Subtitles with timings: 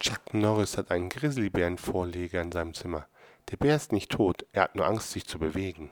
[0.00, 3.06] Chuck Norris hat einen Grizzlybärenvorleger in seinem Zimmer.
[3.50, 5.90] Der Bär ist nicht tot, er hat nur Angst, sich zu bewegen.